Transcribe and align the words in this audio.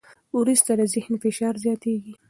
وروسته 0.39 0.71
د 0.79 0.81
ذهن 0.93 1.13
فشار 1.23 1.53
زیاتېږي. 1.65 2.13